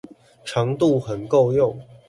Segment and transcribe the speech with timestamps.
[0.43, 1.79] 長度很夠用